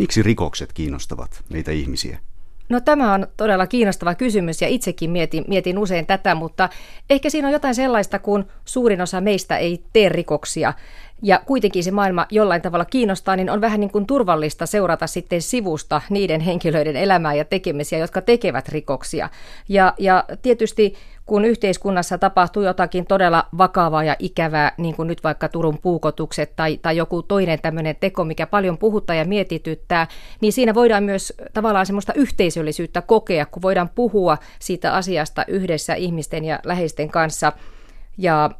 [0.00, 2.18] Miksi rikokset kiinnostavat meitä ihmisiä?
[2.68, 6.68] No tämä on todella kiinnostava kysymys ja itsekin mietin, mietin usein tätä, mutta
[7.10, 10.72] ehkä siinä on jotain sellaista, kun suurin osa meistä ei tee rikoksia
[11.22, 15.42] ja kuitenkin se maailma jollain tavalla kiinnostaa, niin on vähän niin kuin turvallista seurata sitten
[15.42, 19.28] sivusta niiden henkilöiden elämää ja tekemisiä, jotka tekevät rikoksia.
[19.68, 20.94] Ja, ja tietysti
[21.26, 26.78] kun yhteiskunnassa tapahtuu jotakin todella vakavaa ja ikävää, niin kuin nyt vaikka Turun puukotukset tai,
[26.82, 30.06] tai joku toinen tämmöinen teko, mikä paljon puhuttaa ja mietityttää,
[30.40, 36.44] niin siinä voidaan myös tavallaan semmoista yhteisöllisyyttä kokea, kun voidaan puhua siitä asiasta yhdessä ihmisten
[36.44, 37.52] ja läheisten kanssa.
[38.18, 38.50] Ja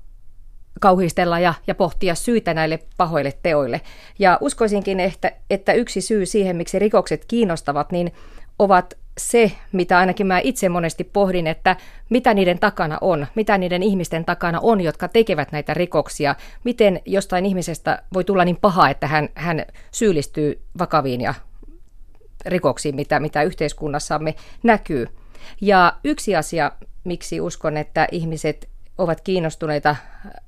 [0.80, 3.80] kauhistella ja, ja pohtia syitä näille pahoille teoille.
[4.18, 8.12] Ja uskoisinkin, että, että yksi syy siihen, miksi rikokset kiinnostavat, niin
[8.58, 11.76] ovat se, mitä ainakin mä itse monesti pohdin, että
[12.10, 16.34] mitä niiden takana on, mitä niiden ihmisten takana on, jotka tekevät näitä rikoksia.
[16.64, 21.34] Miten jostain ihmisestä voi tulla niin paha, että hän, hän syyllistyy vakaviin ja
[22.46, 25.06] rikoksiin, mitä, mitä yhteiskunnassamme näkyy.
[25.60, 26.72] Ja yksi asia,
[27.04, 28.68] miksi uskon, että ihmiset
[29.00, 29.96] ovat kiinnostuneita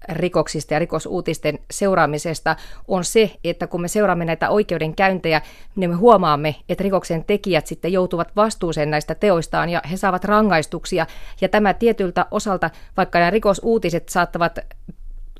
[0.08, 2.56] rikoksista ja rikosuutisten seuraamisesta,
[2.88, 5.42] on se, että kun me seuraamme näitä oikeudenkäyntejä,
[5.76, 11.06] niin me huomaamme, että rikoksen tekijät sitten joutuvat vastuuseen näistä teoistaan ja he saavat rangaistuksia.
[11.40, 14.58] Ja tämä tietyltä osalta, vaikka nämä rikosuutiset saattavat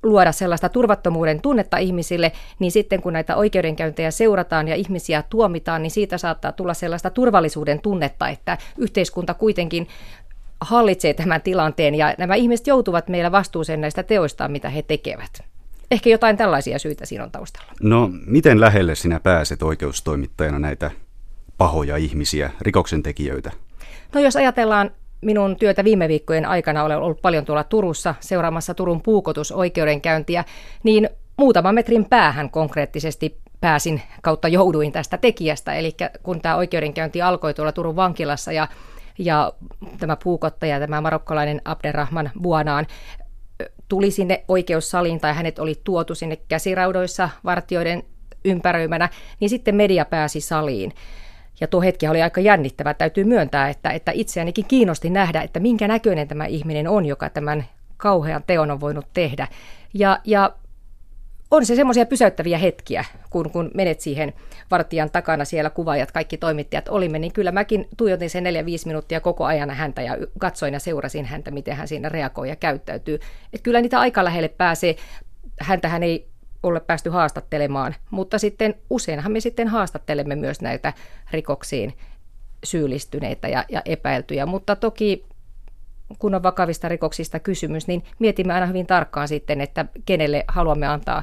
[0.03, 5.91] luoda sellaista turvattomuuden tunnetta ihmisille, niin sitten kun näitä oikeudenkäyntejä seurataan ja ihmisiä tuomitaan, niin
[5.91, 9.89] siitä saattaa tulla sellaista turvallisuuden tunnetta, että yhteiskunta kuitenkin
[10.65, 15.43] hallitsee tämän tilanteen ja nämä ihmiset joutuvat meillä vastuuseen näistä teoistaan, mitä he tekevät.
[15.91, 17.73] Ehkä jotain tällaisia syitä siinä on taustalla.
[17.83, 20.91] No, miten lähelle sinä pääset oikeustoimittajana näitä
[21.59, 23.51] pahoja ihmisiä, rikoksentekijöitä?
[24.15, 24.91] No jos ajatellaan
[25.21, 30.45] minun työtä viime viikkojen aikana, olen ollut paljon tuolla Turussa seuraamassa Turun puukotusoikeudenkäyntiä,
[30.83, 35.75] niin muutaman metrin päähän konkreettisesti pääsin kautta jouduin tästä tekijästä.
[35.75, 38.69] Eli kun tämä oikeudenkäynti alkoi tuolla Turun vankilassa ja
[39.19, 39.53] ja
[39.99, 42.87] tämä puukottaja, tämä marokkalainen Abderrahman Buanaan,
[43.89, 48.03] tuli sinne oikeussaliin tai hänet oli tuotu sinne käsiraudoissa vartioiden
[48.45, 49.09] ympäröimänä,
[49.41, 50.93] niin sitten media pääsi saliin.
[51.61, 52.95] Ja tuo hetki oli aika jännittävä.
[52.95, 57.65] Täytyy myöntää, että, että itseänikin kiinnosti nähdä, että minkä näköinen tämä ihminen on, joka tämän
[57.97, 59.49] kauhean teon on voinut tehdä.
[59.95, 60.55] Ja, ja
[61.53, 64.33] on se semmoisia pysäyttäviä hetkiä, kun, kun menet siihen
[64.71, 68.49] vartijan takana siellä kuvaajat, kaikki toimittajat olimme, niin kyllä mäkin tuijotin sen 4-5
[68.87, 73.19] minuuttia koko ajan häntä ja katsoin ja seurasin häntä, miten hän siinä reagoi ja käyttäytyy.
[73.53, 74.97] Et kyllä niitä aika lähelle pääsee.
[75.61, 76.29] Häntähän ei
[76.63, 80.93] ole päästy haastattelemaan, mutta sitten useinhan me sitten haastattelemme myös näitä
[81.31, 81.93] rikoksiin
[82.65, 85.25] syyllistyneitä ja, ja epäiltyjä, mutta toki
[86.19, 91.23] kun on vakavista rikoksista kysymys, niin mietimme aina hyvin tarkkaan sitten, että kenelle haluamme antaa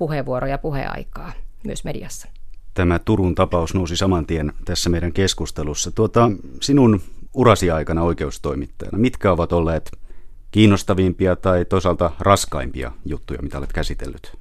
[0.00, 1.32] puheenvuoroja puheaikaa
[1.64, 2.28] myös mediassa.
[2.74, 5.90] Tämä Turun tapaus nousi saman tien tässä meidän keskustelussa.
[5.90, 6.30] Tuota,
[6.60, 7.00] sinun
[7.34, 9.90] urasi aikana oikeustoimittajana, mitkä ovat olleet
[10.50, 14.32] kiinnostavimpia tai toisaalta raskaimpia juttuja, mitä olet käsitellyt?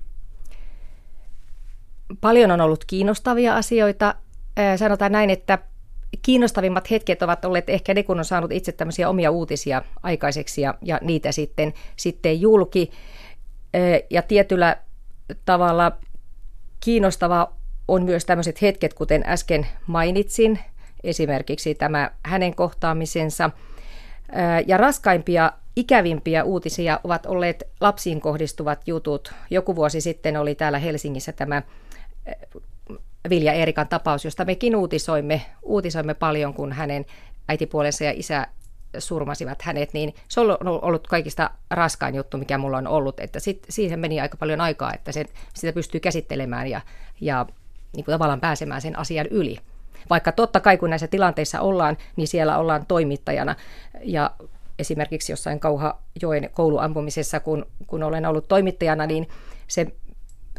[2.21, 4.15] Paljon on ollut kiinnostavia asioita.
[4.75, 5.59] Sanotaan näin, että
[6.21, 10.73] kiinnostavimmat hetket ovat olleet ehkä ne, kun on saanut itse tämmöisiä omia uutisia aikaiseksi ja,
[10.81, 12.91] ja niitä sitten, sitten julki.
[14.09, 14.77] Ja tietyllä
[15.45, 15.91] tavalla
[16.79, 17.53] kiinnostava
[17.87, 20.59] on myös tämmöiset hetket, kuten äsken mainitsin,
[21.03, 23.49] esimerkiksi tämä hänen kohtaamisensa.
[24.67, 29.33] Ja raskaimpia, ikävimpiä uutisia ovat olleet lapsiin kohdistuvat jutut.
[29.49, 31.61] Joku vuosi sitten oli täällä Helsingissä tämä
[33.29, 37.05] Vilja Eerikan tapaus, josta mekin uutisoimme, uutisoimme paljon, kun hänen
[37.47, 38.47] äitipuolensa ja isä
[38.97, 43.65] surmasivat hänet, niin se on ollut kaikista raskain juttu, mikä mulla on ollut, että sit,
[43.69, 46.81] siihen meni aika paljon aikaa, että se, sitä pystyy käsittelemään ja,
[47.21, 47.45] ja
[47.95, 49.57] niin kuin tavallaan pääsemään sen asian yli.
[50.09, 53.55] Vaikka totta kai kun näissä tilanteissa ollaan, niin siellä ollaan toimittajana
[54.01, 54.31] ja
[54.79, 59.27] esimerkiksi jossain Kauhajoen kouluampumisessa, kun, kun olen ollut toimittajana, niin
[59.67, 59.87] se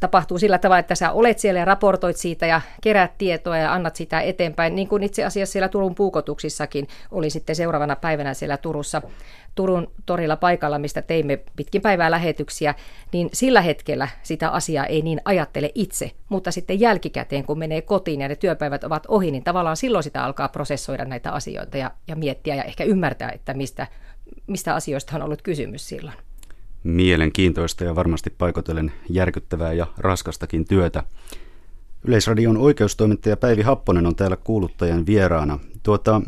[0.00, 3.96] tapahtuu sillä tavalla, että sä olet siellä ja raportoit siitä ja keräät tietoa ja annat
[3.96, 9.02] sitä eteenpäin, niin kuin itse asiassa siellä Turun puukotuksissakin oli sitten seuraavana päivänä siellä Turussa,
[9.54, 12.74] Turun torilla paikalla, mistä teimme pitkin päivää lähetyksiä,
[13.12, 18.20] niin sillä hetkellä sitä asiaa ei niin ajattele itse, mutta sitten jälkikäteen, kun menee kotiin
[18.20, 22.16] ja ne työpäivät ovat ohi, niin tavallaan silloin sitä alkaa prosessoida näitä asioita ja, ja
[22.16, 23.86] miettiä ja ehkä ymmärtää, että mistä,
[24.46, 26.16] mistä asioista on ollut kysymys silloin
[26.82, 31.02] mielenkiintoista ja varmasti paikotellen järkyttävää ja raskastakin työtä.
[32.04, 35.58] Yleisradion oikeustoimittaja Päivi Happonen on täällä kuuluttajan vieraana.
[35.82, 36.22] Tuota,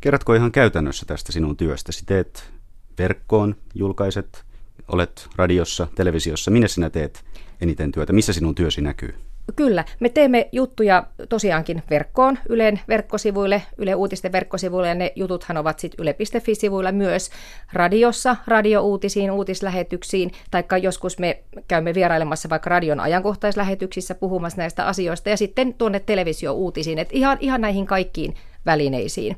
[0.00, 2.06] kerrotko ihan käytännössä tästä sinun työstäsi?
[2.06, 2.52] Teet
[2.98, 4.44] verkkoon, julkaiset,
[4.88, 6.50] olet radiossa, televisiossa.
[6.50, 7.24] Minne sinä teet
[7.60, 8.12] eniten työtä?
[8.12, 9.14] Missä sinun työsi näkyy?
[9.56, 15.78] Kyllä, me teemme juttuja tosiaankin verkkoon, Ylen verkkosivuille, Yle Uutisten verkkosivuille, ja ne jututhan ovat
[15.78, 17.30] sitten yle.fi-sivuilla myös
[17.72, 25.36] radiossa, radiouutisiin, uutislähetyksiin, taikka joskus me käymme vierailemassa vaikka radion ajankohtaislähetyksissä puhumassa näistä asioista, ja
[25.36, 28.34] sitten tuonne televisio-uutisiin, että ihan, ihan näihin kaikkiin
[28.66, 29.36] välineisiin.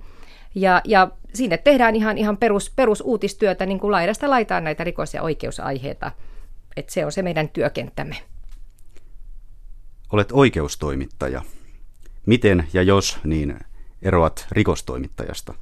[0.55, 5.23] Ja, ja sinne tehdään ihan, ihan perus, perusuutistyötä, niin kuin laidasta laitaan näitä rikos- ja
[5.23, 6.11] oikeusaiheita.
[6.77, 8.17] Että se on se meidän työkenttämme.
[10.13, 11.43] Olet oikeustoimittaja.
[12.27, 13.59] Miten ja jos niin
[14.03, 15.55] eroat rikostoimittajasta?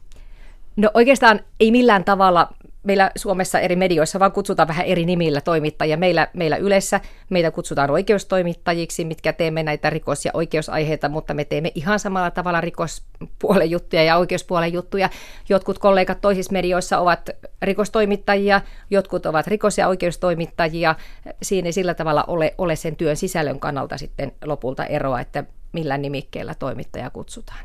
[0.77, 2.55] No oikeastaan ei millään tavalla
[2.85, 5.97] meillä Suomessa eri medioissa vaan kutsutaan vähän eri nimillä toimittajia.
[5.97, 7.01] Meillä, meillä Ylessä
[7.31, 12.61] meitä kutsutaan oikeustoimittajiksi, mitkä teemme näitä rikos- ja oikeusaiheita, mutta me teemme ihan samalla tavalla
[12.61, 15.11] rikospuolen juttuja ja oikeuspuolen juttuja.
[15.49, 17.31] Jotkut kollegat toisissa medioissa ovat
[17.63, 18.61] rikostoimittajia,
[18.91, 20.95] jotkut ovat rikos- ja oikeustoimittajia.
[21.43, 25.99] Siinä ei sillä tavalla ole, ole sen työn sisällön kannalta sitten lopulta eroa, että millä
[25.99, 27.65] nimikkeellä toimittaja kutsutaan.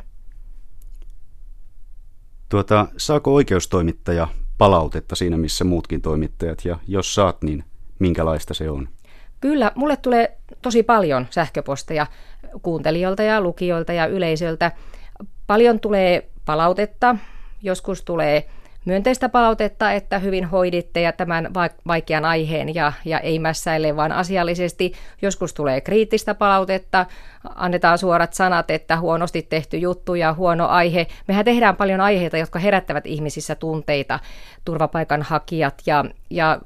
[2.50, 4.28] Tuota, saako oikeustoimittaja
[4.60, 7.64] palautetta siinä, missä muutkin toimittajat, ja jos saat, niin
[8.00, 8.90] minkälaista se on?
[9.40, 12.08] Kyllä, mulle tulee tosi paljon sähköposteja
[12.62, 14.72] kuuntelijoilta ja lukijoilta ja yleisöltä.
[15.48, 17.16] Paljon tulee palautetta,
[17.62, 18.50] joskus tulee
[18.86, 21.50] myönteistä palautetta, että hyvin hoiditte ja tämän
[21.88, 24.94] vaikean aiheen ja, ja ei mässäile vaan asiallisesti.
[25.22, 27.06] Joskus tulee kriittistä palautetta,
[27.56, 31.08] annetaan suorat sanat, että huonosti tehty juttu ja huono aihe.
[31.28, 34.20] Mehän tehdään paljon aiheita, jotka herättävät ihmisissä tunteita,
[34.66, 36.60] turvapaikanhakijat ja, ja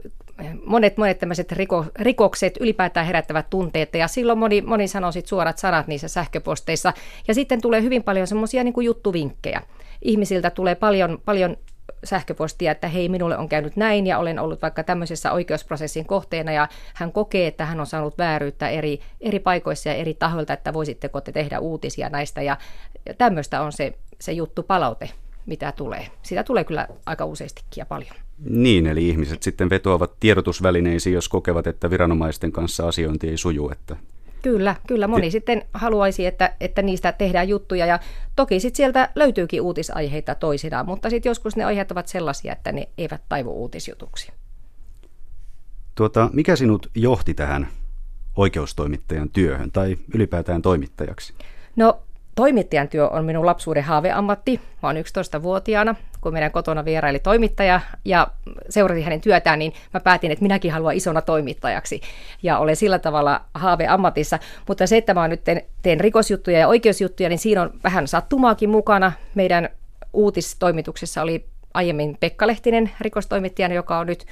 [0.65, 5.57] monet, monet tämmöiset riko, rikokset ylipäätään herättävät tunteita ja silloin moni, moni sanoo sit suorat
[5.57, 6.93] sanat niissä sähköposteissa
[7.27, 9.61] ja sitten tulee hyvin paljon semmoisia niin juttuvinkkejä.
[10.01, 11.57] Ihmisiltä tulee paljon, paljon
[12.03, 16.67] sähköpostia, että hei, minulle on käynyt näin ja olen ollut vaikka tämmöisessä oikeusprosessin kohteena ja
[16.93, 21.21] hän kokee, että hän on saanut vääryyttä eri, eri paikoissa ja eri tahoilta, että voisitteko
[21.21, 22.57] te tehdä uutisia näistä ja,
[23.05, 25.09] ja tämmöistä on se, se juttu palaute,
[25.45, 26.07] mitä tulee.
[26.23, 28.15] Sitä tulee kyllä aika useastikin ja paljon.
[28.49, 33.95] Niin, eli ihmiset sitten vetoavat tiedotusvälineisiin, jos kokevat, että viranomaisten kanssa asiointi ei suju, että
[34.43, 35.07] Kyllä, kyllä.
[35.07, 35.31] Moni ja...
[35.31, 37.99] sitten haluaisi, että, että niistä tehdään juttuja ja
[38.35, 42.89] toki sitten sieltä löytyykin uutisaiheita toisinaan, mutta sitten joskus ne aiheet ovat sellaisia, että ne
[42.97, 44.31] eivät taivu uutisjutuksi.
[45.95, 47.67] Tuota, mikä sinut johti tähän
[48.37, 51.33] oikeustoimittajan työhön tai ylipäätään toimittajaksi?
[51.75, 51.99] No
[52.35, 54.59] Toimittajan työ on minun lapsuuden haaveammatti.
[54.83, 58.27] Mä oon 11-vuotiaana, kun meidän kotona vieraili toimittaja ja
[58.69, 62.01] seurasin hänen työtään, niin mä päätin, että minäkin haluan isona toimittajaksi.
[62.43, 64.39] Ja olen sillä tavalla haaveammatissa.
[64.67, 68.69] Mutta se, että mä nyt teen, teen rikosjuttuja ja oikeusjuttuja, niin siinä on vähän sattumaakin
[68.69, 69.11] mukana.
[69.35, 69.69] Meidän
[70.13, 74.25] uutistoimituksessa oli aiemmin Pekka Lehtinen rikostoimittajana, joka on nyt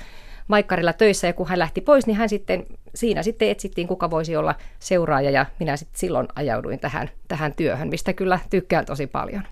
[0.47, 2.65] Maikkarilla töissä ja kun hän lähti pois, niin hän sitten,
[2.95, 7.89] siinä sitten etsittiin, kuka voisi olla seuraaja ja minä sitten silloin ajauduin tähän, tähän työhön,
[7.89, 9.43] mistä kyllä tykkään tosi paljon.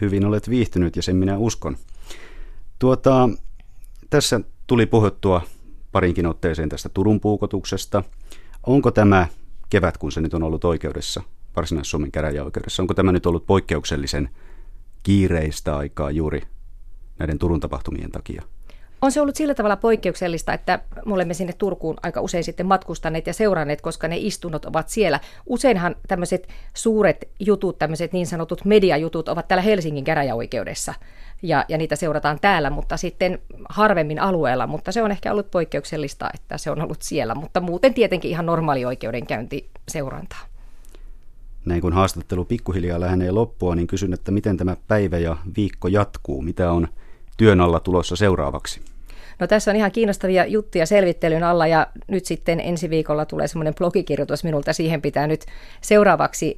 [0.00, 1.76] Hyvin olet viihtynyt ja sen minä uskon.
[2.78, 3.28] Tuota,
[4.10, 5.42] tässä tuli puhuttua
[5.92, 8.02] parinkin otteeseen tästä Turun puukotuksesta.
[8.66, 9.26] Onko tämä
[9.70, 11.22] kevät, kun se nyt on ollut oikeudessa,
[11.56, 14.28] Varsinais-Suomen käräjäoikeudessa, onko tämä nyt ollut poikkeuksellisen
[15.02, 16.42] kiireistä aikaa juuri
[17.18, 18.42] näiden Turun tapahtumien takia?
[19.02, 23.26] On se ollut sillä tavalla poikkeuksellista, että me olemme sinne Turkuun aika usein sitten matkustaneet
[23.26, 25.20] ja seuranneet, koska ne istunnot ovat siellä.
[25.46, 30.94] Useinhan tämmöiset suuret jutut, tämmöiset niin sanotut mediajutut ovat täällä Helsingin käräjäoikeudessa
[31.42, 36.30] ja, ja niitä seurataan täällä, mutta sitten harvemmin alueella, mutta se on ehkä ollut poikkeuksellista,
[36.34, 40.40] että se on ollut siellä, mutta muuten tietenkin ihan normaali oikeudenkäynti seurantaa.
[41.64, 46.42] Näin kun haastattelu pikkuhiljaa lähenee loppua, niin kysyn, että miten tämä päivä ja viikko jatkuu,
[46.42, 46.88] mitä on
[47.36, 48.80] työn alla tulossa seuraavaksi?
[49.38, 53.74] No tässä on ihan kiinnostavia juttuja selvittelyn alla ja nyt sitten ensi viikolla tulee semmoinen
[53.74, 54.72] blogikirjoitus minulta.
[54.72, 55.44] Siihen pitää nyt
[55.80, 56.56] seuraavaksi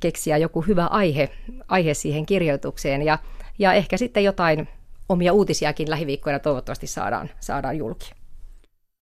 [0.00, 1.28] keksiä joku hyvä aihe,
[1.68, 3.18] aihe siihen kirjoitukseen ja,
[3.58, 4.68] ja ehkä sitten jotain
[5.08, 8.12] omia uutisiakin lähiviikkoina toivottavasti saadaan, saadaan julki.